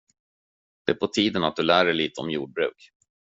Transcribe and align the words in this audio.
Det 0.85 0.91
är 0.91 0.95
på 0.95 1.07
tiden 1.07 1.43
att 1.43 1.55
du 1.55 1.63
lär 1.63 1.85
dig 1.85 1.93
lite 1.93 2.21
om 2.21 2.29
jordbruk! 2.29 2.91